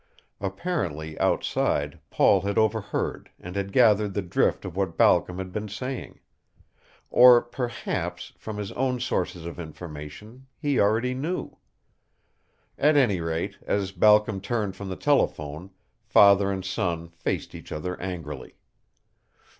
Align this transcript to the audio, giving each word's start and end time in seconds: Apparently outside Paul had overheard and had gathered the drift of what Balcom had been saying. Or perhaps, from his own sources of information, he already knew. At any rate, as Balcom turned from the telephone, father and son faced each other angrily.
Apparently 0.39 1.15
outside 1.19 1.99
Paul 2.09 2.41
had 2.41 2.57
overheard 2.57 3.29
and 3.39 3.55
had 3.55 3.71
gathered 3.71 4.15
the 4.15 4.23
drift 4.23 4.65
of 4.65 4.75
what 4.75 4.97
Balcom 4.97 5.37
had 5.37 5.51
been 5.51 5.67
saying. 5.69 6.19
Or 7.11 7.39
perhaps, 7.39 8.33
from 8.35 8.57
his 8.57 8.71
own 8.71 8.99
sources 8.99 9.45
of 9.45 9.59
information, 9.59 10.47
he 10.57 10.79
already 10.79 11.13
knew. 11.13 11.55
At 12.79 12.97
any 12.97 13.21
rate, 13.21 13.57
as 13.61 13.91
Balcom 13.91 14.41
turned 14.41 14.75
from 14.75 14.89
the 14.89 14.95
telephone, 14.95 15.69
father 16.03 16.51
and 16.51 16.65
son 16.65 17.09
faced 17.09 17.53
each 17.53 17.71
other 17.71 17.95
angrily. 18.01 18.55